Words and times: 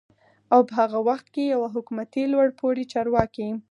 او 0.53 0.59
په 0.67 0.73
هغه 0.81 0.99
وخت 1.09 1.27
کې 1.33 1.51
يوه 1.53 1.67
حکومتي 1.75 2.23
لوړپوړي 2.31 2.85
چارواکي 2.93 3.49